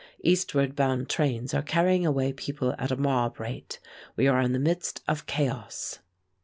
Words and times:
Eastward 0.23 0.75
bound 0.75 1.09
trains 1.11 1.53
are 1.53 1.61
carrying 1.61 2.07
away 2.07 2.33
people 2.33 2.73
at 2.79 2.89
a 2.89 2.95
mob 2.95 3.39
rate. 3.39 3.77
We 4.15 4.25
are 4.25 4.41
in 4.41 4.51
the 4.51 4.57
midst 4.57 5.03
of 5.07 5.27
chaos. 5.27 5.99